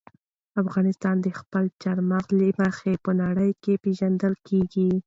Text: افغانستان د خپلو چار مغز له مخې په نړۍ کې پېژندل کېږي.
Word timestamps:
افغانستان 0.61 1.15
د 1.21 1.27
خپلو 1.39 1.69
چار 1.81 1.97
مغز 2.09 2.29
له 2.39 2.47
مخې 2.61 2.93
په 3.05 3.11
نړۍ 3.21 3.51
کې 3.63 3.81
پېژندل 3.83 4.33
کېږي. 4.47 4.91